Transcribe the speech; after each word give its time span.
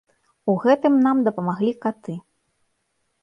У 0.51 0.53
гэтым 0.63 0.93
нам 1.07 1.17
дапамагалі 1.27 1.73
каты! 1.83 2.15